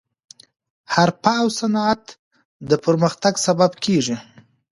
[0.93, 2.03] حرفه او صنعت
[2.69, 4.15] د پرمختګ سبب کیږي.